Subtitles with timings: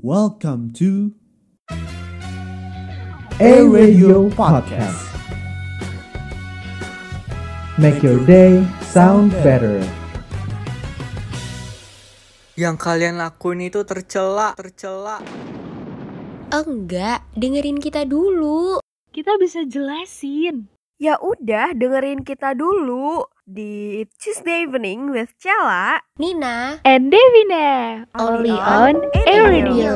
[0.00, 1.12] Welcome to
[3.36, 4.96] A Radio Podcast.
[7.76, 9.84] Make your day sound better.
[12.56, 15.20] Yang kalian lakuin itu tercela, tercela.
[16.48, 18.80] Enggak, dengerin kita dulu.
[19.12, 20.64] Kita bisa jelasin.
[20.96, 25.98] Ya udah, dengerin kita dulu di Tuesday Evening with Cella.
[26.22, 29.74] Nina, And Devina, Only on Air Radio.
[29.74, 29.94] Radio.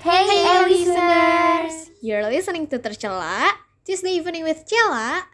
[0.00, 1.92] Hey, hey listeners.
[2.00, 3.52] You're listening to Tercela,
[3.84, 5.28] Tuesday Evening with Cella.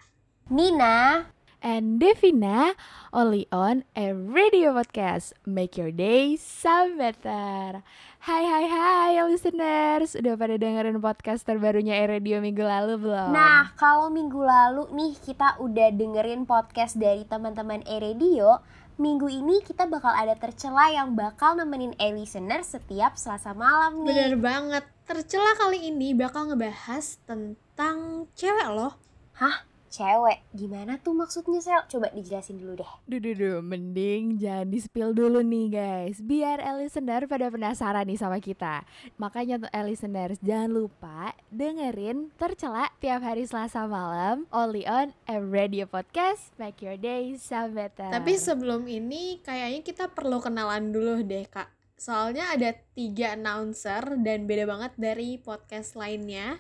[0.51, 1.31] Nina,
[1.65, 2.77] And Devina,
[3.09, 5.33] only on a radio podcast.
[5.49, 7.81] Make your day sound better.
[8.29, 13.33] Hai hai hai listeners, udah pada dengerin podcast terbarunya Air Radio minggu lalu belum?
[13.33, 18.61] Nah, kalau minggu lalu nih kita udah dengerin podcast dari teman-teman E-Radio,
[19.01, 24.13] minggu ini kita bakal ada tercela yang bakal nemenin e-listener setiap Selasa malam nih.
[24.13, 24.85] Bener banget.
[25.09, 29.01] Tercela kali ini bakal ngebahas tentang cewek loh.
[29.41, 29.65] Hah?
[29.95, 30.43] Cewek?
[30.51, 31.87] Gimana tuh maksudnya, Sel?
[31.87, 32.91] Coba dijelasin dulu deh.
[33.07, 38.43] Duh, duh, duh, mending jangan di-spill dulu nih guys Biar listener pada penasaran nih sama
[38.43, 38.83] kita
[39.21, 45.87] Makanya untuk listeners jangan lupa dengerin tercela tiap hari Selasa malam Only on a radio
[45.87, 51.47] podcast Make your day sound better Tapi sebelum ini kayaknya kita perlu kenalan dulu deh
[51.47, 51.71] kak.
[51.95, 56.59] Soalnya ada tiga announcer dan beda banget dari podcast lainnya.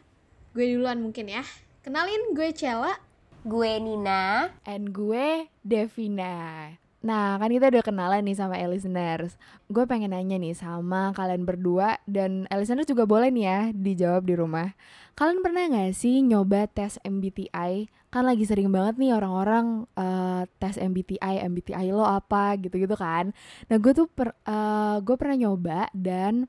[0.55, 1.43] Gue duluan mungkin ya.
[1.83, 2.97] Kenalin gue Cella.
[3.45, 4.49] Gue Nina.
[4.65, 6.73] And gue Devina
[7.05, 9.37] Nah kan kita udah kenalan nih sama listeners
[9.69, 14.33] Gue pengen nanya nih sama kalian berdua Dan listeners juga boleh nih ya dijawab di
[14.41, 14.73] rumah
[15.13, 17.93] Kalian pernah gak sih nyoba tes MBTI?
[18.09, 23.37] Kan lagi sering banget nih orang-orang eh, tes MBTI MBTI lo apa gitu-gitu kan
[23.69, 26.49] Nah gue tuh per, eh, gue pernah nyoba dan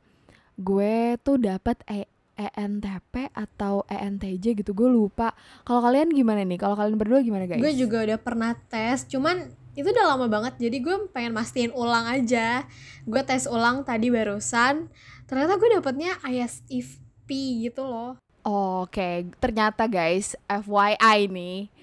[0.55, 5.31] gue tuh dapet E ENTP atau ENTJ gitu gue lupa
[5.63, 9.49] kalau kalian gimana nih kalau kalian berdua gimana guys Gue juga udah pernah tes, cuman
[9.75, 10.55] itu udah lama banget.
[10.59, 12.63] Jadi gue pengen mastiin ulang aja.
[13.03, 14.87] Gue tes ulang tadi barusan.
[15.27, 17.29] Ternyata gue dapetnya ISFP
[17.67, 18.15] gitu loh.
[18.45, 21.73] Oke, ternyata guys, FYI nih,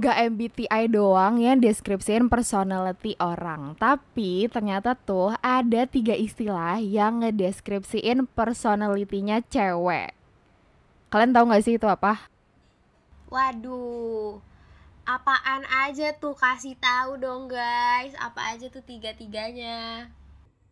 [0.00, 8.24] gak MBTI doang yang deskripsiin personality orang, tapi ternyata tuh ada tiga istilah yang ngedeskripsiin
[8.32, 10.16] personalitinya cewek.
[11.12, 12.24] Kalian tahu gak sih itu apa?
[13.28, 14.40] Waduh.
[15.04, 18.16] Apaan aja tuh kasih tahu dong guys.
[18.16, 20.08] Apa aja tuh tiga-tiganya?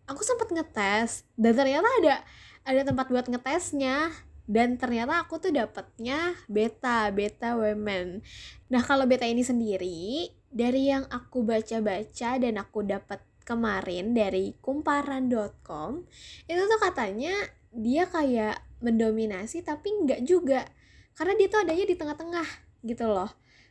[0.09, 2.15] Aku sempet ngetes dan ternyata ada
[2.65, 4.17] ada tempat buat ngetesnya
[4.47, 8.25] dan ternyata aku tuh dapetnya beta beta women.
[8.73, 16.07] Nah kalau beta ini sendiri dari yang aku baca-baca dan aku dapat kemarin dari kumparan.com
[16.47, 17.35] itu tuh katanya
[17.71, 20.65] dia kayak mendominasi tapi nggak juga.
[21.19, 22.49] Karena dia tuh adanya di tengah-tengah
[22.87, 23.31] gitu loh.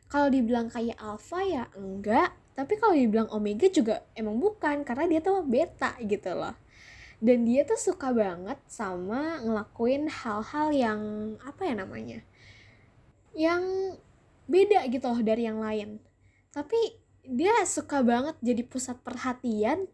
[0.10, 5.24] Kalau dibilang kayak alpha ya enggak tapi kalau dibilang omega juga emang bukan karena dia
[5.24, 6.52] tuh beta gitu loh
[7.20, 11.02] dan dia tuh suka banget sama ngelakuin hal-hal yang
[11.44, 12.20] apa ya namanya
[13.36, 13.64] yang
[14.50, 16.02] beda gitu loh dari yang lain.
[16.50, 16.80] Tapi
[17.24, 19.86] dia suka banget jadi pusat perhatian.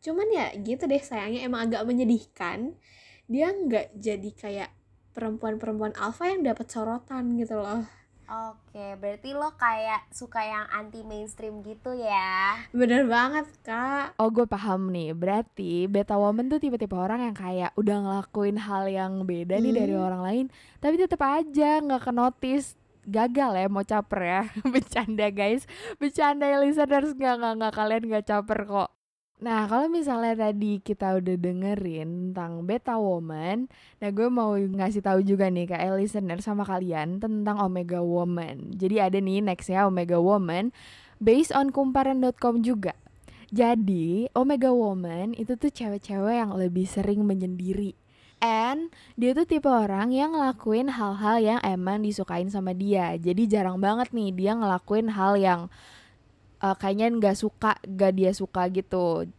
[0.00, 2.78] Cuman ya gitu deh sayangnya emang agak menyedihkan.
[3.26, 4.70] Dia nggak jadi kayak
[5.16, 7.82] perempuan-perempuan alpha yang dapat sorotan gitu loh
[8.26, 12.58] Oke, berarti lo kayak suka yang anti mainstream gitu ya?
[12.70, 14.18] bener banget kak.
[14.18, 18.84] Oh gue paham nih, berarti beta woman tuh tipe-tipe orang yang kayak udah ngelakuin hal
[18.86, 20.02] yang beda nih dari Hmm.
[20.02, 22.74] orang lain, tapi tetap aja nggak ke notice.
[23.02, 24.42] Gagal ya mau caper ya.
[24.74, 25.62] Bercanda guys.
[25.96, 27.14] Bercanda ya listeners.
[27.14, 27.72] Nggak nggak nggak.
[27.72, 28.90] Kalian nggak caper kok
[29.36, 33.68] nah kalau misalnya tadi kita udah dengerin tentang beta woman
[34.00, 38.72] nah gue mau ngasih tahu juga nih ke listener sama kalian tentang omega woman.
[38.72, 40.72] Jadi ada nih nextnya omega woman
[41.20, 42.96] based on kumparan.com juga.
[43.54, 47.94] Jadi Omega Woman itu tuh cewek-cewek yang lebih sering menyendiri.
[48.42, 53.14] And dia tuh tipe orang yang ngelakuin hal-hal yang emang disukain sama dia.
[53.16, 55.60] Jadi jarang banget nih dia ngelakuin hal yang
[56.60, 59.30] eh, kayaknya nggak suka, gak dia suka gitu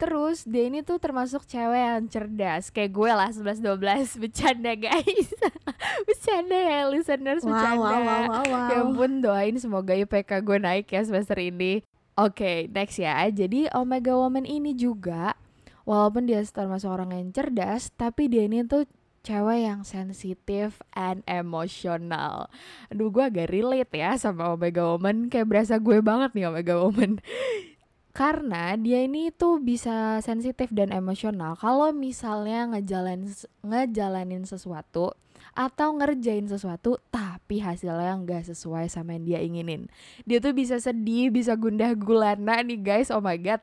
[0.00, 2.72] Terus dia ini tuh termasuk cewek yang cerdas.
[2.72, 5.28] Kayak gue lah 11-12 Bercanda guys.
[6.08, 7.84] Bercanda ya listeners wow Bercanda.
[7.84, 8.68] wow wow wow, wow.
[8.72, 11.84] Ya ampun doain semoga IPK gue naik ya semester ini.
[12.16, 13.28] Oke next ya.
[13.28, 15.36] Jadi Omega Woman ini juga
[15.84, 18.88] Walaupun dia termasuk orang yang cerdas Tapi dia ini tuh
[19.20, 22.48] cewek yang sensitif and emosional.
[22.88, 25.28] Aduh gue agak relate ya sama Omega Woman.
[25.28, 27.20] Kayak berasa gue banget nih Omega Woman
[28.10, 33.30] karena dia ini tuh bisa sensitif dan emosional kalau misalnya ngejalanin
[33.62, 35.14] ngejalanin sesuatu
[35.54, 39.90] atau ngerjain sesuatu tapi hasilnya nggak sesuai sama yang dia inginin.
[40.22, 43.10] Dia tuh bisa sedih, bisa gundah gulana nih guys.
[43.10, 43.62] Oh my god.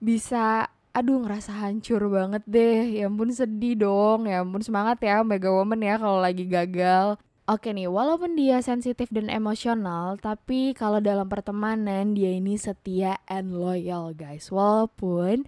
[0.00, 3.00] Bisa aduh ngerasa hancur banget deh.
[3.00, 4.28] Ya ampun sedih dong.
[4.28, 7.16] Ya ampun semangat ya Mega Woman ya kalau lagi gagal.
[7.44, 13.52] Oke nih, walaupun dia sensitif dan emosional, tapi kalau dalam pertemanan dia ini setia and
[13.52, 14.48] loyal guys.
[14.48, 15.44] Walaupun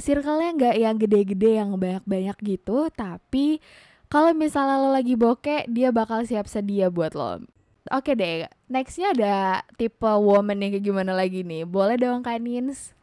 [0.00, 3.60] circle-nya nggak yang gede-gede yang banyak-banyak gitu, tapi
[4.08, 7.44] kalau misalnya lo lagi bokeh, dia bakal siap sedia buat lo.
[7.92, 9.36] Oke deh, nextnya ada
[9.76, 11.68] tipe woman yang kayak gimana lagi nih?
[11.68, 12.96] Boleh dong Kanins?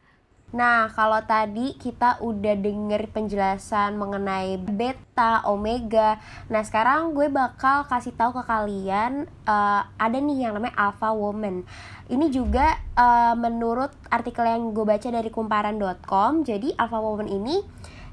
[0.50, 6.18] Nah, kalau tadi kita udah denger penjelasan mengenai beta, omega.
[6.50, 11.62] Nah, sekarang gue bakal kasih tahu ke kalian uh, ada nih yang namanya alpha woman.
[12.10, 16.42] Ini juga uh, menurut artikel yang gue baca dari kumparan.com.
[16.42, 17.62] Jadi alpha woman ini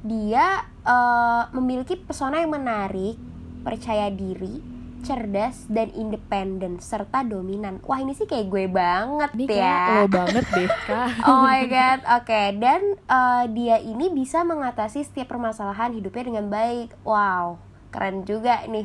[0.06, 3.18] dia uh, memiliki pesona yang menarik,
[3.66, 4.77] percaya diri,
[5.08, 7.80] cerdas dan independen serta dominan.
[7.88, 10.04] Wah ini sih kayak gue banget Ini ya.
[10.04, 11.10] lo banget deh kak.
[11.32, 12.42] Oh my god, oke.
[12.60, 16.92] Dan uh, dia ini bisa mengatasi setiap permasalahan hidupnya dengan baik.
[17.08, 17.64] Wow,
[17.96, 18.84] keren juga nih.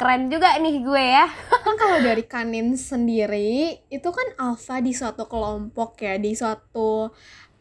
[0.00, 1.28] Keren juga nih gue ya.
[1.64, 7.12] kan kalau dari kanin sendiri itu kan alpha di suatu kelompok ya di suatu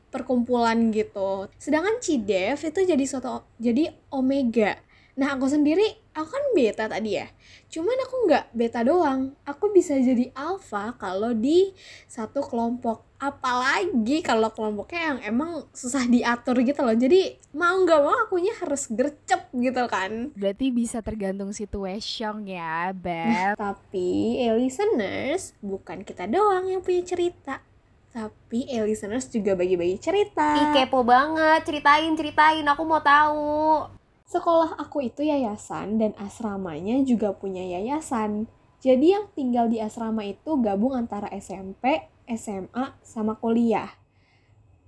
[0.09, 4.81] perkumpulan gitu sedangkan Cidev itu jadi suatu jadi omega
[5.13, 7.27] nah aku sendiri aku kan beta tadi ya
[7.69, 11.71] cuman aku nggak beta doang aku bisa jadi alpha kalau di
[12.09, 18.15] satu kelompok apalagi kalau kelompoknya yang emang susah diatur gitu loh jadi mau nggak mau
[18.23, 23.53] akunya harus gercep gitu kan Berarti bisa tergantung situation ya, Beb.
[23.61, 27.61] Tapi e-listeners bukan kita doang yang punya cerita.
[28.09, 30.57] Tapi e-listeners juga bagi-bagi cerita.
[30.57, 32.65] Ih kepo banget, ceritain ceritain.
[32.65, 33.85] Aku mau tahu.
[34.29, 38.45] Sekolah aku itu yayasan dan asramanya juga punya yayasan.
[38.77, 43.89] Jadi yang tinggal di asrama itu gabung antara SMP, SMA, sama kuliah.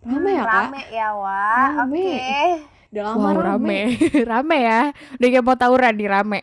[0.05, 0.53] Rame ya kak?
[0.69, 1.67] Rame ya, Wak.
[1.73, 2.05] Rame.
[2.05, 2.37] Oke.
[2.91, 3.79] Udah lama Wow, rame.
[4.21, 4.81] rame ya.
[5.17, 6.41] Udah kayak mau tawuran di rame.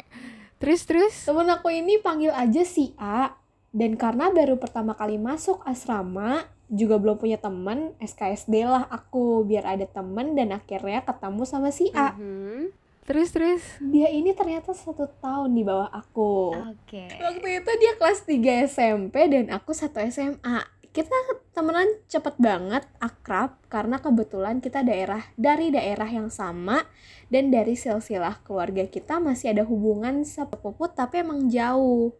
[0.58, 1.14] Terus terus.
[1.22, 3.30] Temen aku ini panggil aja si A.
[3.70, 9.64] Dan karena baru pertama kali masuk asrama, juga belum punya temen, SKSD lah aku biar
[9.64, 12.12] ada temen dan akhirnya ketemu sama si A.
[12.18, 12.74] Mhm.
[13.08, 13.64] Terus terus.
[13.80, 16.52] Dia ini ternyata satu tahun di bawah aku.
[16.76, 17.08] Oke.
[17.08, 20.60] Waktu itu dia kelas 3 SMP dan aku satu SMA.
[20.92, 21.16] Kita
[21.56, 26.84] temenan cepet banget, akrab, karena kebetulan kita daerah dari daerah yang sama
[27.32, 32.12] dan dari silsilah keluarga kita masih ada hubungan sepupu tapi emang jauh.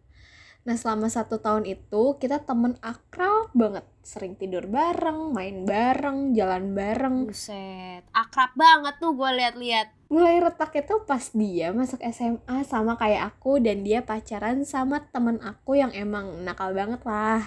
[0.67, 6.75] Nah selama satu tahun itu kita temen akrab banget, sering tidur bareng, main bareng, jalan
[6.75, 7.31] bareng.
[7.31, 9.87] Buset, akrab banget tuh gue liat-liat.
[10.09, 15.37] mulai retak itu pas dia masuk SMA sama kayak aku dan dia pacaran sama temen
[15.37, 17.45] aku yang emang nakal banget lah.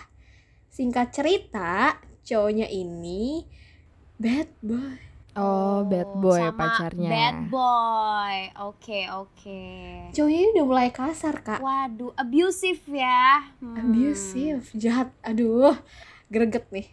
[0.71, 3.45] Singkat cerita, cowoknya ini
[4.17, 5.12] bad boy.
[5.33, 7.09] Oh, bad boy sama pacarnya.
[7.09, 8.37] Bad boy.
[8.69, 9.63] Oke, oke.
[10.13, 11.65] Cowoknya ini udah mulai kasar kak.
[11.65, 13.49] Waduh, abusive ya.
[13.57, 13.81] Hmm.
[13.81, 15.09] Abusive, jahat.
[15.25, 15.73] Aduh,
[16.29, 16.93] greget nih.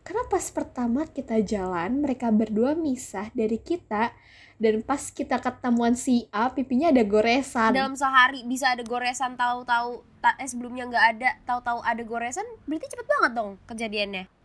[0.00, 4.16] Karena pas pertama kita jalan, mereka berdua misah dari kita.
[4.58, 7.76] Dan pas kita ketemuan si A, pipinya ada goresan.
[7.76, 12.90] Dalam sehari bisa ada goresan tahu-tahu ta eh sebelumnya nggak ada, tahu-tahu ada goresan, berarti
[12.90, 14.37] cepet banget dong kejadiannya.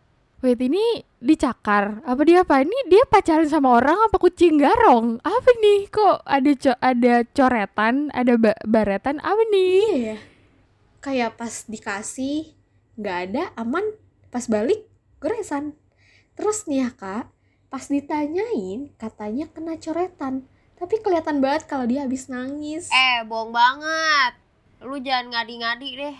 [0.43, 2.03] Wait, ini dicakar.
[2.03, 2.59] Apa dia apa?
[2.59, 5.15] Ini dia pacaran sama orang apa kucing garong?
[5.23, 5.87] Apa nih?
[5.87, 9.23] Kok ada co ada coretan, ada ba baretan?
[9.23, 9.79] Apa nih?
[9.87, 10.17] Iya ya.
[10.99, 12.51] Kayak pas dikasih
[12.99, 13.87] nggak ada aman,
[14.35, 14.83] pas balik
[15.23, 15.79] goresan.
[16.35, 17.31] Terus nih ya kak,
[17.71, 20.43] pas ditanyain katanya kena coretan.
[20.75, 22.91] Tapi kelihatan banget kalau dia habis nangis.
[22.91, 24.35] Eh, bohong banget.
[24.83, 26.17] Lu jangan ngadi-ngadi deh.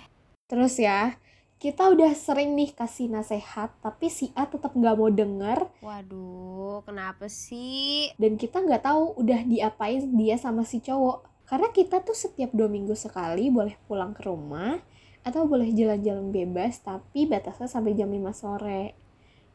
[0.48, 1.20] Terus ya,
[1.64, 7.32] kita udah sering nih kasih nasehat, tapi si A tetap nggak mau denger Waduh, kenapa
[7.32, 8.12] sih?
[8.20, 11.48] dan kita nggak tahu udah diapain dia sama si cowok.
[11.48, 14.76] Karena kita tuh setiap dua minggu sekali boleh pulang ke rumah
[15.24, 18.92] atau boleh jalan-jalan bebas, tapi batasnya sampai jam 5 sore.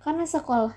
[0.00, 0.73] Karena sekolah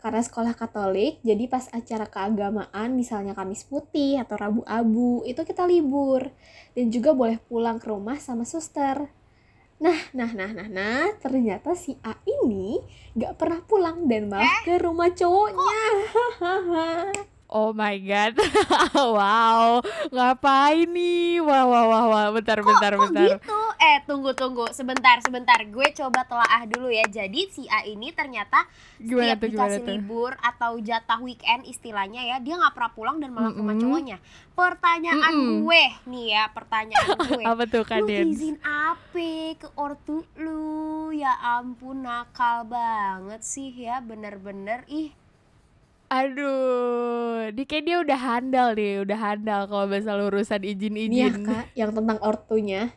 [0.00, 5.62] karena sekolah Katolik, jadi pas acara keagamaan, misalnya Kamis Putih atau Rabu Abu, itu kita
[5.62, 6.26] libur.
[6.74, 9.21] Dan juga boleh pulang ke rumah sama suster.
[9.82, 12.78] Nah, nah, nah, nah, nah, ternyata si A ini
[13.18, 15.82] gak pernah pulang dan malah ke rumah cowoknya.
[17.52, 18.32] Oh my god.
[18.96, 19.84] wow.
[20.08, 21.38] Ngapain nih?
[21.38, 22.26] Wah, wah, wah, wah.
[22.32, 23.28] Bentar, bentar, Kok bentar.
[23.36, 23.58] gitu?
[23.82, 28.62] eh tunggu tunggu sebentar sebentar gue coba telaah dulu ya jadi si A ini ternyata
[28.96, 29.90] Gimana setiap tuh, dikasih tuh?
[29.90, 33.82] libur atau jatah weekend istilahnya ya dia nggak pernah pulang dan malah ke rumah Mm-mm.
[33.82, 34.16] cowoknya
[34.54, 35.66] pertanyaan Mm-mm.
[35.66, 38.26] gue nih ya pertanyaan gue Apa tuh lu Kaden?
[38.30, 39.28] izin apa
[39.58, 40.62] ke ortu lu
[41.10, 45.10] ya ampun nakal banget sih ya bener-bener ih
[46.12, 51.40] Aduh, di kayak dia udah handal nih, udah handal kalau masalah urusan ya izin-izin.
[51.40, 52.92] kak, yang tentang ortunya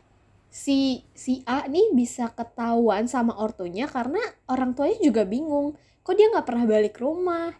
[0.52, 4.20] si si A nih bisa ketahuan sama ortunya karena
[4.52, 5.76] orang tuanya juga bingung.
[6.04, 7.56] Kok dia nggak pernah balik rumah?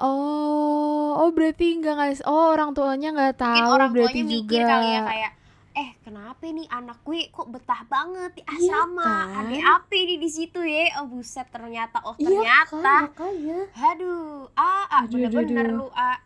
[0.00, 2.24] Oh, oh berarti nggak ngasih.
[2.26, 4.42] Oh orang tuanya nggak tahu mungkin orang berarti tuanya juga.
[4.42, 5.32] mikir kali ya kayak
[5.80, 9.48] eh kenapa nih anak gue kok betah banget di Iya asrama kan?
[9.48, 14.44] ada apa nih di situ ya oh buset ternyata oh Iya ternyata kan, makanya aduh
[14.60, 16.20] ah, ah bener-bener lu ah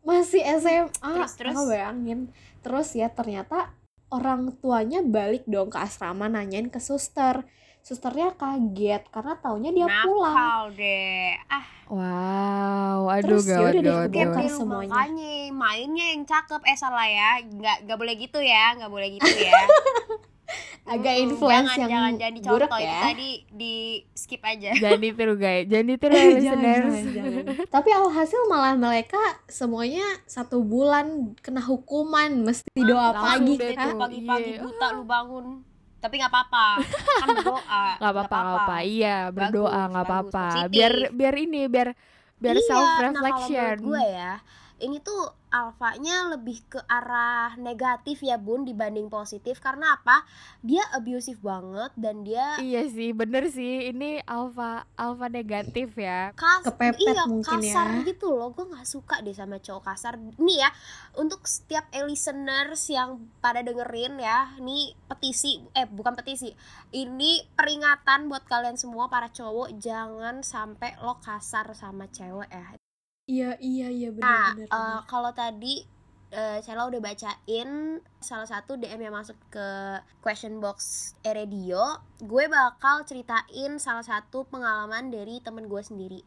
[0.00, 0.88] masih SMA.
[0.96, 1.52] Terus, terus?
[1.52, 2.20] Kakak bayangin.
[2.64, 3.76] Terus ya ternyata
[4.08, 7.44] orang tuanya balik dong ke asrama nanyain ke suster.
[7.88, 10.28] Susternya kaget karena taunya dia pulang.
[10.28, 14.52] nakal deh ah Wow, aduh Terus ya gawat udah deh, gawat gawat.
[14.52, 14.90] semuanya.
[14.92, 19.32] makanya mainnya yang cakep eh salah ya nggak nggak boleh gitu ya nggak boleh gitu
[19.32, 19.56] ya
[20.86, 23.00] Agak Mm, influence jangan, yang jangan jadi contoh buruk itu ya.
[23.02, 23.74] tadi di
[24.10, 26.88] skip aja Jangan ditiru guys, jangan ditiru ya Jangan, listeners.
[26.88, 27.66] jangan, jangan.
[27.68, 31.06] Tapi alhasil malah mereka semuanya satu bulan
[31.38, 34.60] kena hukuman mesti doa Langsung pagi pagi-pagi Iya.
[34.62, 35.44] buta lu bangun
[35.98, 36.66] tapi nggak apa-apa
[37.22, 38.76] kan berdoa Gak apa-apa.
[38.86, 40.46] Iya, berdoa nggak apa-apa.
[40.70, 41.88] Biar biar ini biar
[42.38, 43.76] biar iya, self nah reflection.
[43.82, 44.32] menurut gue ya
[44.78, 50.22] ini tuh alfanya lebih ke arah negatif ya bun dibanding positif karena apa
[50.60, 53.88] dia abusive banget dan dia Iya sih, bener sih.
[53.90, 56.36] Ini alpha alpha negatif ya.
[56.36, 58.12] kas Kepepet iya mungkin kasar ya.
[58.12, 60.70] gitu loh gue nggak suka deh sama cowok kasar nih ya
[61.16, 66.52] untuk setiap listeners yang pada dengerin ya nih petisi eh bukan petisi
[66.92, 72.87] ini peringatan buat kalian semua para cowok jangan sampai lo kasar sama cewek ya
[73.28, 74.68] Iya iya iya Nah, benar benar.
[74.72, 75.74] eh, kalau tadi
[76.28, 77.70] eh Cella udah bacain
[78.20, 79.68] salah satu DM yang masuk ke
[80.20, 86.20] question box e-radio, gue bakal ceritain salah satu pengalaman dari temen gue sendiri.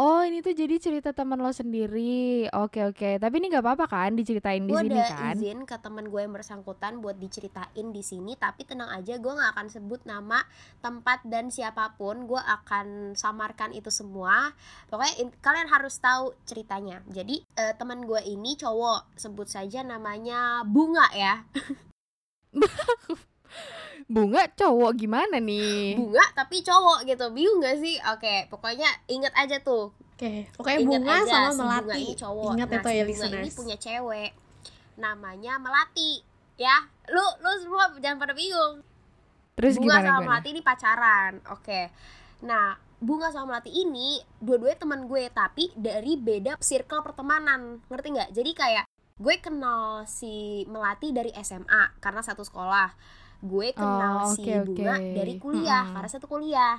[0.00, 2.48] Oh, ini tuh jadi cerita teman lo sendiri.
[2.56, 3.20] Oke, oke.
[3.20, 5.36] Tapi ini nggak apa-apa kan diceritain di Gue sini udah kan?
[5.36, 9.52] izin ke temen gue yang bersangkutan buat diceritain di sini, tapi tenang aja, gue nggak
[9.52, 10.40] akan sebut nama,
[10.80, 12.24] tempat dan siapa pun.
[12.24, 14.56] Gue akan samarkan itu semua.
[14.88, 17.04] Pokoknya in- kalian harus tahu ceritanya.
[17.12, 21.44] Jadi eh, teman gue ini cowok, sebut saja namanya Bunga ya.
[24.10, 25.94] Bunga cowok gimana nih?
[25.94, 27.30] bunga tapi cowok gitu.
[27.30, 27.94] Bingung gak sih?
[28.10, 29.94] Oke pokoknya inget aja tuh.
[30.18, 32.02] Oke, pokoknya inget bunga aja sama si bunga melati.
[32.02, 32.50] ini cowok.
[32.58, 33.46] Ingat nah, itu si ya bunga listeners.
[33.46, 34.30] ini punya cewek.
[34.98, 36.12] Namanya melati.
[36.58, 36.76] Ya
[37.06, 38.82] lu lu semua jangan pada bingung.
[39.54, 40.26] Terus bunga gimana sama gimana?
[40.26, 41.32] melati ini pacaran.
[41.54, 41.80] Oke.
[42.42, 47.78] Nah bunga sama melati ini dua-duanya teman gue tapi dari beda circle pertemanan.
[47.86, 48.30] Ngerti nggak?
[48.34, 48.84] Jadi kayak
[49.20, 55.00] gue kenal si melati dari SMA karena satu sekolah gue kenal Oh, si oke, bunga
[55.00, 55.14] oke.
[55.16, 55.94] dari kuliah Mm-mm.
[55.96, 56.76] karena satu kuliah.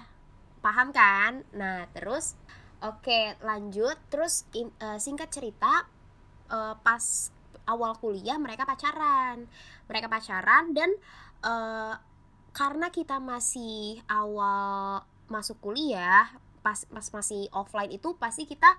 [0.61, 1.41] Paham kan?
[1.57, 2.37] Nah terus
[2.79, 3.97] oke lanjut.
[4.09, 5.89] Terus in- eh, singkat cerita
[6.47, 7.03] eh, pas
[7.65, 9.49] awal kuliah mereka pacaran.
[9.89, 10.89] Mereka pacaran dan
[11.41, 11.93] eh,
[12.51, 15.01] karena kita masih awal
[15.31, 16.27] masuk kuliah
[16.61, 18.69] pas pas masih offline itu pasti kita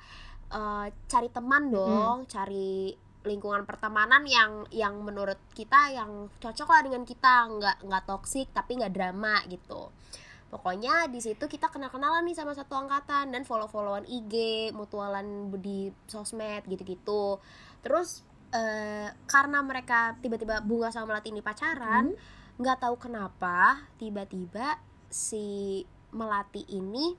[0.54, 7.02] eh, cari teman dong cari lingkungan pertemanan yang yang menurut kita yang cocok lah dengan
[7.02, 7.48] kita.
[7.48, 9.90] Nggak nggak toksik tapi nggak drama gitu.
[10.52, 15.48] Pokoknya di situ kita kenal kenalan nih sama satu angkatan dan follow followan IG mutualan
[15.56, 17.24] di sosmed gitu gitu
[17.80, 18.20] terus
[18.52, 22.12] eh, karena mereka tiba-tiba bunga sama melati ini pacaran
[22.60, 24.76] nggak tahu kenapa tiba-tiba
[25.08, 25.80] si
[26.12, 27.16] melati ini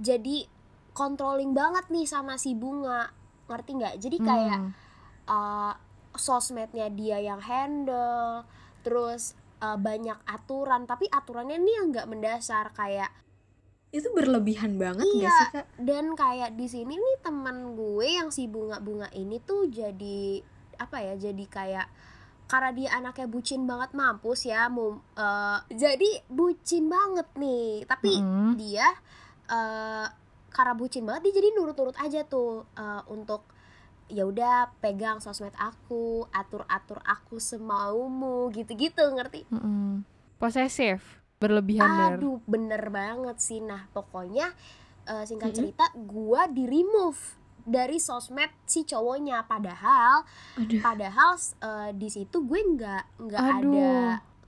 [0.00, 0.48] jadi
[0.96, 3.12] controlling banget nih sama si bunga.
[3.46, 3.94] Ngerti nggak?
[4.00, 4.72] Jadi kayak Hmm.
[5.30, 5.72] Uh,
[6.12, 8.42] sosmednya dia yang handle
[8.82, 13.14] terus uh, banyak aturan tapi aturannya ini yang nggak mendasar kayak
[13.90, 15.26] Itu berlebihan banget Iya.
[15.26, 15.66] gak sih kak?
[15.82, 20.42] dan kayak di sini nih teman gue yang si bunga-bunga ini tuh jadi
[20.78, 21.86] apa ya jadi kayak
[22.46, 28.54] karena dia anaknya bucin banget mampus ya mau uh, jadi bucin banget nih tapi Mm-mm.
[28.58, 28.86] dia
[29.46, 30.06] eh
[30.50, 33.46] karena bucin banget dia jadi nurut-nurut aja tuh eh, untuk
[34.10, 40.02] ya udah pegang sosmed aku atur-atur aku semaumu gitu-gitu ngerti Mm-mm.
[40.40, 44.50] Posesif, berlebihan aduh bener banget sih nah pokoknya
[45.06, 45.58] eh, singkat Mm-mm.
[45.58, 50.24] cerita gua di remove dari sosmed si cowoknya padahal
[50.58, 50.80] Aduh.
[50.80, 53.92] padahal eh, di situ gue nggak nggak ada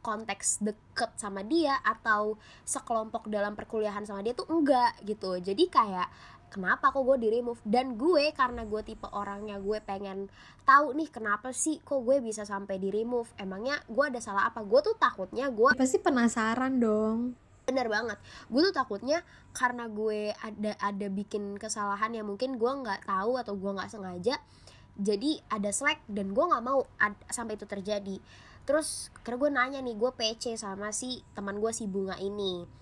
[0.02, 2.34] konteks deket sama dia atau
[2.66, 6.08] sekelompok dalam perkuliahan sama dia tuh enggak gitu jadi kayak
[6.52, 10.28] kenapa kok gue di remove dan gue karena gue tipe orangnya gue pengen
[10.68, 14.60] tahu nih kenapa sih kok gue bisa sampai di remove emangnya gue ada salah apa?
[14.60, 17.32] Gue tuh takutnya gue pasti penasaran dong.
[17.64, 18.20] Bener banget.
[18.52, 19.24] Gue tuh takutnya
[19.56, 24.36] karena gue ada ada bikin kesalahan yang mungkin gue nggak tahu atau gue nggak sengaja
[24.92, 28.20] jadi ada slack dan gue nggak mau ad, sampai itu terjadi.
[28.68, 32.81] Terus karena gue nanya nih gue PC sama si teman gue si bunga ini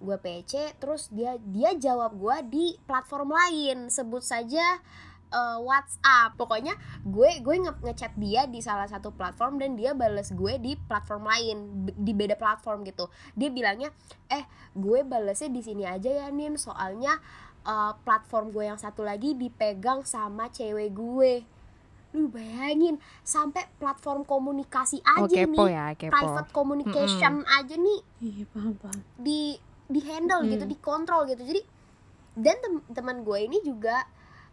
[0.00, 3.92] gue PC terus dia dia jawab gue di platform lain.
[3.92, 4.80] Sebut saja
[5.30, 6.34] uh, WhatsApp.
[6.36, 6.74] Pokoknya
[7.06, 11.22] gue gue nge ngechat dia di salah satu platform dan dia bales gue di platform
[11.26, 11.56] lain
[11.94, 13.08] di beda platform gitu.
[13.34, 13.92] Dia bilangnya
[14.28, 16.58] eh gue balesnya di sini aja ya Nin.
[16.58, 17.16] Soalnya
[17.64, 21.32] uh, platform gue yang satu lagi dipegang sama cewek gue.
[22.10, 25.78] Lu bayangin sampai platform komunikasi aja oh, kepo nih.
[25.78, 26.10] ya, kepo.
[26.10, 27.58] private communication mm -hmm.
[27.62, 29.00] aja nih iya paham paham.
[29.14, 29.54] di
[29.90, 30.70] di handle gitu Hmm.
[30.70, 31.60] dikontrol gitu jadi
[32.32, 34.06] dan tem- teman gue ini juga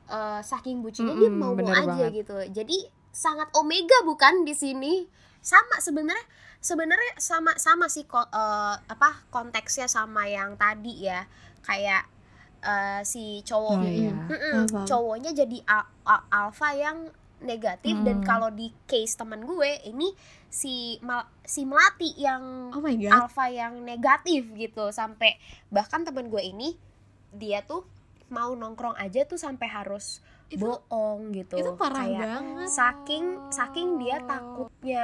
[0.08, 2.12] uh, saking bucinnya Mm-mm, dia mau mau bener aja banget.
[2.20, 2.78] gitu jadi
[3.10, 5.06] sangat omega bukan di sini
[5.40, 6.26] sama sebenarnya
[6.60, 11.24] sebenarnya sama sama sih ko- uh, apa konteksnya sama yang tadi ya
[11.62, 12.10] kayak
[12.60, 14.12] uh, si cowok Oh, iya.
[14.28, 14.86] Paham, paham.
[14.86, 16.98] cowoknya jadi al- al- alpha yang
[17.40, 18.26] negatif dan Hmm.
[18.26, 20.10] kalau di case teman gue ini
[20.48, 23.14] si mal- si melati yang oh my god.
[23.24, 24.90] alpha yang negatif gitu.
[24.90, 26.74] Sampai bahkan teman gue ini
[27.30, 27.86] dia tuh
[28.28, 31.56] mau nongkrong aja tuh sampai harus Itu- bohong gitu.
[31.56, 32.70] itu parah kayak banget.
[32.70, 35.04] saking saking dia takutnya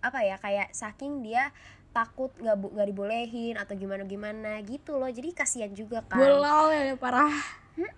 [0.00, 1.50] apa ya kayak saking dia
[1.90, 5.06] takut nggak bu- nggak dibolehin atau gimana gimana gitu loh.
[5.06, 6.18] Jadi kasihan juga kan.
[6.18, 7.30] Ya parah.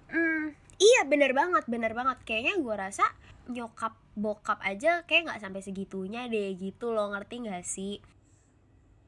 [0.06, 2.20] Mm, iya bener banget bener banget.
[2.23, 3.04] Kayaknya gue rasa
[3.46, 8.00] nyokap bokap aja kayak nggak sampai segitunya deh gitu loh ngerti nggak sih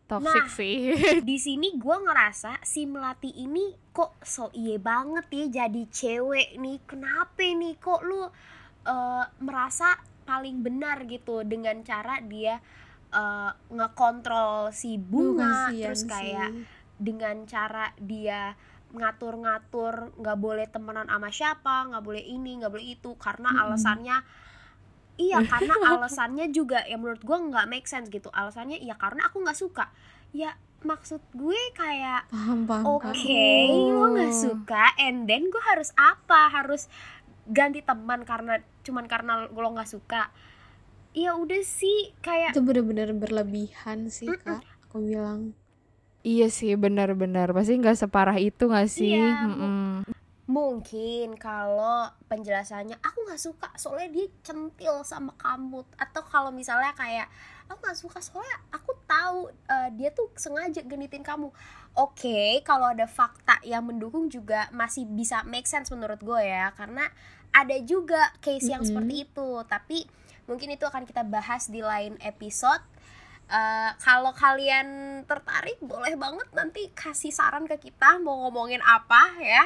[0.08, 0.50] toxic Nah.
[0.50, 0.76] sih
[1.28, 6.78] di sini gue ngerasa si melati ini kok so iye banget ya jadi cewek nih
[6.88, 8.24] kenapa nih kok lu
[8.88, 12.60] eh, merasa paling benar gitu dengan cara dia
[13.12, 16.64] eh, ngekontrol si bunga terus kayak sih.
[16.96, 18.56] dengan cara dia
[18.94, 23.62] ngatur-ngatur nggak boleh temenan sama siapa nggak boleh ini nggak boleh itu karena Mm-mm.
[23.68, 24.16] alasannya
[25.20, 29.44] iya karena alasannya juga ya menurut gue nggak make sense gitu alasannya ya karena aku
[29.44, 29.92] nggak suka
[30.32, 32.30] ya maksud gue kayak
[32.86, 33.16] oke Kak.
[33.92, 36.86] lo nggak suka and then gue harus apa harus
[37.50, 40.30] ganti teman karena cuman karena lo nggak suka
[41.16, 44.44] ya udah sih kayak itu bener-bener berlebihan sih Mm-mm.
[44.44, 45.56] kak aku bilang
[46.22, 50.02] iya sih benar-benar pasti nggak separah itu nggak sih Iya, Mm-mm.
[50.48, 57.28] Mungkin kalau penjelasannya aku nggak suka soalnya dia centil sama kamu atau kalau misalnya kayak
[57.68, 61.52] aku nggak suka soalnya aku tahu eh, dia tuh sengaja genitin kamu.
[61.92, 67.04] Oke, kalau ada fakta yang mendukung juga masih bisa make sense menurut gue ya karena
[67.52, 68.88] ada juga case yang Mm-mm.
[68.88, 69.50] seperti itu.
[69.68, 70.08] Tapi
[70.48, 72.80] mungkin itu akan kita bahas di lain episode.
[73.48, 74.86] Eh, kalau kalian
[75.24, 79.64] tertarik boleh banget nanti kasih saran ke kita mau ngomongin apa ya.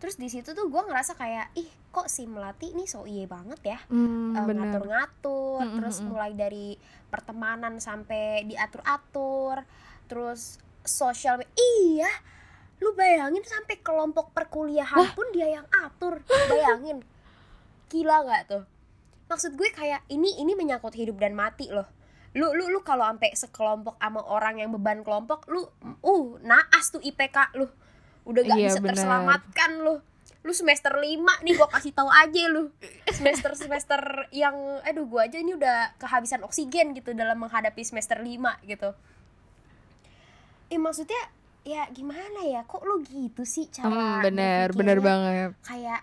[0.00, 3.60] Terus di situ tuh gue ngerasa kayak ih kok si melati ini so iye banget
[3.62, 3.78] ya?
[3.86, 4.72] Hmm, Eh, bener.
[4.72, 6.10] ngatur-ngatur Mm-mm, terus mm-mm.
[6.10, 9.60] mulai dari pertemanan sampai diatur-atur
[10.04, 12.08] terus sosial iya
[12.80, 17.04] lu bayangin sampai kelompok perkuliahan pun dia yang atur bayangin.
[17.86, 18.64] Gila nggak tuh?
[19.28, 21.84] Maksud gue kayak ini ini menyangkut hidup dan mati loh
[22.34, 25.62] lu lu lu kalau sampai sekelompok sama orang yang beban kelompok lu
[26.00, 27.70] uh naas tuh IPK lu.
[28.24, 28.96] Udah gak Iya, bisa bener.
[28.96, 29.94] terselamatkan lu.
[30.42, 31.06] Lu semester 5
[31.40, 32.68] nih gua kasih tahu aja lu.
[33.08, 38.26] Semester semester yang aduh gua aja ini udah kehabisan oksigen gitu dalam menghadapi semester 5
[38.64, 38.90] gitu.
[40.68, 41.20] Eh maksudnya
[41.62, 42.64] ya gimana ya?
[42.64, 45.50] Kok lu gitu sih cara Hmm, bener bener banget.
[45.62, 46.02] Kayak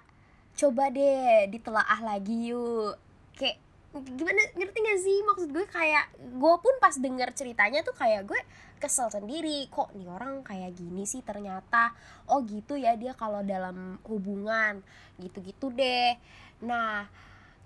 [0.55, 2.97] coba deh ditelaah lagi yuk.
[3.35, 3.57] Kayak
[3.91, 5.17] gimana ngerti gak sih?
[5.27, 8.39] Maksud gue kayak gue pun pas denger ceritanya tuh kayak gue
[8.79, 9.67] kesel sendiri.
[9.67, 11.91] Kok nih orang kayak gini sih ternyata?
[12.31, 14.79] Oh gitu ya dia kalau dalam hubungan
[15.19, 16.15] gitu-gitu deh.
[16.63, 17.11] Nah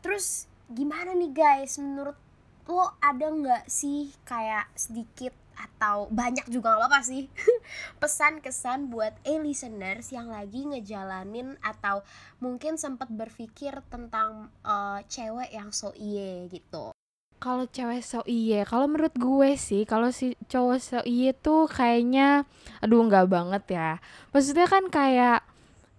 [0.02, 1.78] terus gimana nih guys?
[1.78, 2.18] Menurut
[2.66, 7.32] lo ada nggak sih kayak sedikit atau banyak juga nggak apa-apa sih.
[8.02, 12.04] Pesan kesan buat eh listeners yang lagi ngejalanin atau
[12.44, 16.91] mungkin sempat berpikir tentang eh, cewek yang so iye gitu.
[17.39, 22.48] Kalau cewek so iye kalau menurut gue sih kalau si cowok so iye tuh kayaknya
[22.80, 23.91] aduh nggak banget ya.
[24.32, 25.46] Maksudnya kan kayak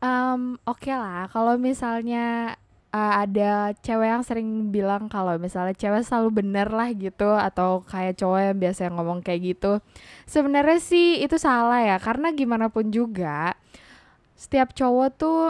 [0.03, 2.57] em, oke lah kalau misalnya
[2.93, 8.19] uh, ada cewek yang sering bilang kalau misalnya cewek selalu bener lah gitu atau kayak
[8.19, 9.73] cowok yang biasa ngomong kayak gitu.
[10.29, 13.57] Sebenarnya sih itu salah ya karena gimana pun juga
[14.37, 15.41] setiap cowok tuh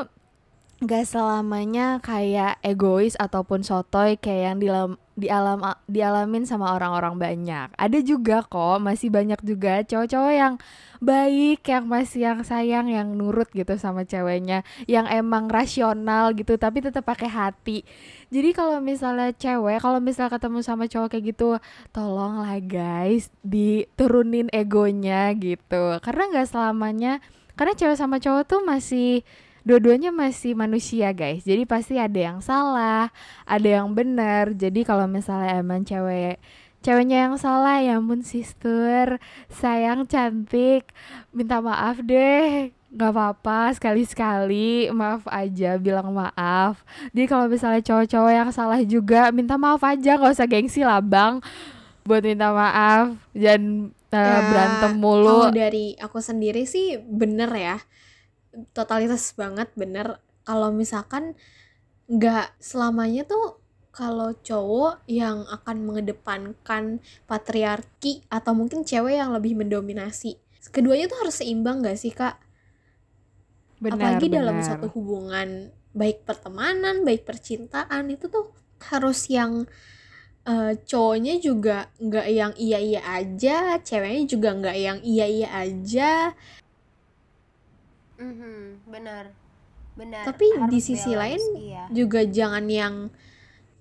[0.84, 7.72] gak selamanya kayak egois ataupun sotoy kayak yang dilam, dialam dialamin sama orang-orang banyak.
[7.74, 10.54] Ada juga kok, masih banyak juga cowok-cowok yang
[11.00, 16.84] baik, yang masih yang sayang, yang nurut gitu sama ceweknya, yang emang rasional gitu, tapi
[16.84, 17.82] tetap pakai hati.
[18.28, 21.48] Jadi kalau misalnya cewek, kalau misalnya ketemu sama cowok kayak gitu,
[21.96, 25.96] tolonglah guys, diturunin egonya gitu.
[26.04, 27.24] Karena nggak selamanya,
[27.56, 29.24] karena cewek sama cowok tuh masih
[29.66, 31.42] dua-duanya masih manusia guys.
[31.42, 33.10] Jadi pasti ada yang salah
[33.42, 34.54] ada yang benar.
[34.54, 36.38] Jadi kalau misalnya emang cewek
[36.86, 39.18] ceweknya yang salah ya ampun sister.
[39.50, 40.86] Sayang cantik.
[41.34, 42.70] Minta maaf deh.
[42.94, 44.86] Nggak apa-apa sekali-sekali.
[44.94, 46.86] Maaf aja bilang maaf.
[47.10, 50.14] Jadi kalau misalnya cowok-cowok yang salah juga minta maaf aja.
[50.14, 51.42] Nggak usah gengsi lah bang.
[52.06, 53.18] Buat minta maaf.
[53.34, 55.26] Dan uh, ya, berantem mulu.
[55.26, 57.76] kalau dari aku sendiri sih bener ya
[58.72, 60.20] totalitas banget bener.
[60.46, 61.34] Kalau misalkan
[62.06, 63.58] nggak selamanya tuh
[63.90, 70.36] kalau cowok yang akan mengedepankan patriarki atau mungkin cewek yang lebih mendominasi
[70.70, 72.38] keduanya tuh harus seimbang gak sih kak?
[73.76, 74.36] Benar, apalagi benar.
[74.40, 75.48] dalam suatu hubungan
[75.96, 78.52] baik pertemanan baik percintaan itu tuh
[78.88, 79.64] harus yang
[80.48, 86.36] uh, cowoknya juga nggak yang iya iya aja ceweknya juga nggak yang iya iya aja
[88.16, 89.24] Mm-hmm, benar,
[89.94, 90.24] benar.
[90.24, 91.84] Tapi di sisi balance, lain iya.
[91.92, 93.12] juga jangan yang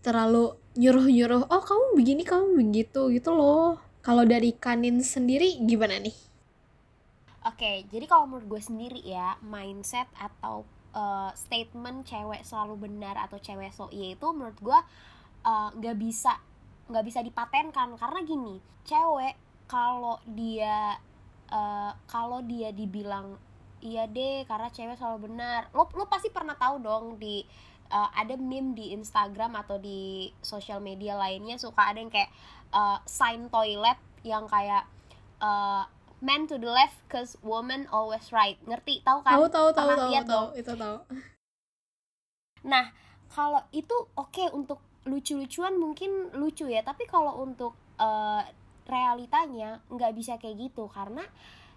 [0.03, 1.47] terlalu nyuruh-nyuruh.
[1.47, 3.79] Oh kamu begini, kamu begitu gitu loh.
[4.03, 6.13] Kalau dari Kanin sendiri gimana nih?
[7.45, 13.37] Oke, jadi kalau menurut gue sendiri ya mindset atau uh, statement cewek selalu benar atau
[13.37, 14.79] cewek so iya itu menurut gue
[15.45, 16.33] uh, nggak uh, bisa
[16.89, 18.55] nggak bisa dipatenkan karena gini
[18.87, 19.35] cewek
[19.67, 20.95] kalau dia
[21.51, 23.35] uh, kalau dia dibilang
[23.85, 25.69] iya deh karena cewek selalu benar.
[25.77, 27.45] Lo lo pasti pernah tahu dong di
[27.93, 32.33] uh, ada meme di Instagram atau di sosial media lainnya suka ada yang kayak
[32.73, 34.89] uh, sign toilet yang kayak
[35.37, 35.85] uh,
[36.25, 38.57] man to the left cause woman always right.
[38.65, 39.05] Ngerti?
[39.05, 39.37] Tahu kan?
[39.37, 40.45] Tahu tahu tahu tahu tahu.
[40.57, 40.97] itu tahu.
[42.65, 42.89] Nah
[43.29, 48.41] kalau itu oke okay, untuk lucu-lucuan mungkin lucu ya tapi kalau untuk uh,
[48.89, 51.21] realitanya nggak bisa kayak gitu karena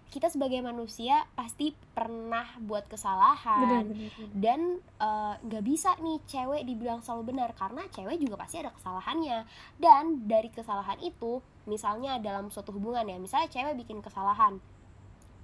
[0.09, 3.85] kita sebagai manusia pasti pernah buat kesalahan.
[3.85, 8.41] Bener, bener, dan eh, nggak uh, bisa nih cewek dibilang selalu benar karena cewek juga
[8.41, 9.45] pasti ada kesalahannya.
[9.77, 14.57] Dan dari kesalahan itu misalnya dalam suatu hubungan ya misalnya cewek bikin kesalahan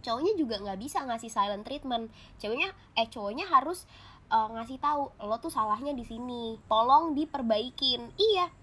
[0.02, 2.14] cowoknya juga nggak bisa ngasih silent treatment.
[2.38, 3.90] Ceweknya eh cowoknya harus
[4.30, 8.14] uh, ngasih tahu lo tuh salahnya di sini tolong diperbaikin.
[8.14, 8.54] Iya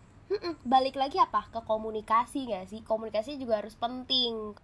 [0.65, 1.51] balik lagi apa?
[1.53, 2.81] Ke komunikasi gak sih?
[2.87, 4.57] Komunikasi juga harus penting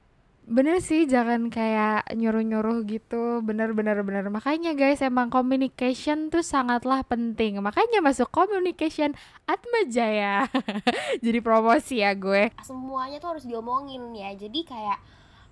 [0.48, 3.44] bener sih jangan kayak nyuruh-nyuruh gitu.
[3.44, 7.60] Bener-bener bener makanya guys emang communication tuh sangatlah penting.
[7.60, 9.12] Makanya masuk communication
[9.44, 10.48] Atma Jaya
[11.24, 12.48] jadi promosi ya gue.
[12.64, 14.32] Semuanya tuh harus diomongin ya.
[14.32, 14.98] Jadi kayak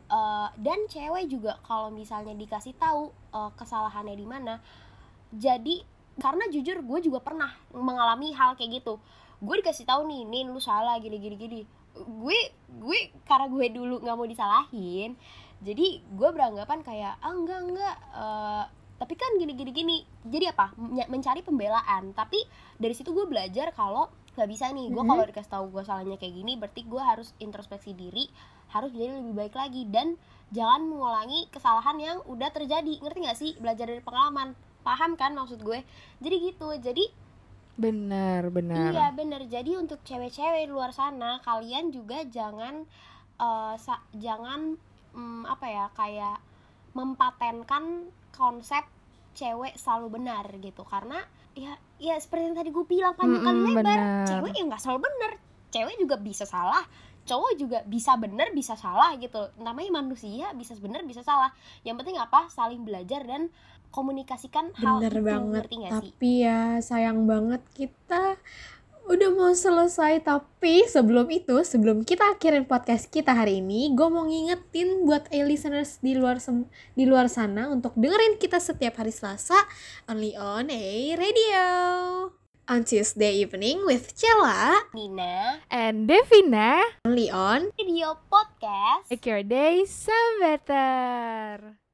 [0.09, 4.65] uh, dan cewek juga kalau misalnya dikasih tahu uh, kesalahannya di mana.
[5.37, 5.85] Jadi
[6.17, 8.97] karena jujur gue juga pernah mengalami hal kayak gitu.
[9.45, 11.61] Gue dikasih tahu nih nih lu salah gini gini gini
[12.05, 12.39] gue
[12.77, 15.17] gue karena gue dulu nggak mau disalahin
[15.65, 18.65] jadi gue beranggapan kayak ah enggak enggak uh,
[18.97, 19.99] tapi kan gini gini gini.
[20.25, 20.73] Jadi apa?
[21.09, 22.17] Mencari pembelaan.
[22.17, 22.41] Tapi
[22.81, 24.89] dari situ gue belajar kalau nggak bisa nih.
[24.89, 25.11] Gue mm -hmm.
[25.13, 28.29] kalau dikasih tahu gue salahnya kayak gini berarti gue harus introspeksi diri
[28.73, 29.85] harus jadi lebih baik lagi.
[29.89, 30.17] Dan
[30.53, 33.01] jangan mengulangi kesalahan yang udah terjadi.
[33.05, 33.53] Ngerti nggak sih?
[33.61, 34.57] Belajar dari pengalaman.
[34.81, 35.85] Paham kan maksud gue?
[36.25, 36.69] Jadi gitu.
[36.81, 37.05] Jadi
[37.77, 38.93] Benar, benar.
[38.93, 39.45] Iya, benar.
[39.45, 42.89] Jadi untuk cewek-cewek di luar sana, kalian juga jangan
[43.37, 43.77] uh,
[44.17, 44.81] jangan
[45.13, 46.41] um, apa ya, kayak
[46.97, 48.85] mempatenkan konsep
[49.37, 50.83] cewek selalu benar gitu.
[50.89, 51.21] Karena
[51.53, 54.27] ya ya seperti yang tadi gue bilang panjang mm -mm, kali lebar, bener.
[54.29, 55.33] cewek yang nggak selalu benar.
[55.69, 56.85] Cewek juga bisa salah,
[57.27, 61.51] cowok juga bisa benar bisa salah gitu namanya manusia bisa benar bisa salah
[61.83, 63.51] yang penting apa saling belajar dan
[63.97, 65.65] komunikasikan hal Bener itu banget.
[65.65, 66.13] ngerti gak sih?
[66.13, 68.37] Tapi ya sayang banget kita
[69.07, 74.27] udah mau selesai tapi sebelum itu sebelum kita akhirin podcast kita hari ini gue mau
[74.27, 76.43] ngingetin buat a listeners di luar
[76.99, 79.63] di luar sana untuk dengerin kita setiap hari Selasa
[80.11, 81.67] only on a radio
[82.67, 89.07] on Tuesday evening with Cella, Nina, and Devina only on Radio Podcast.
[89.07, 91.86] Make your day so better.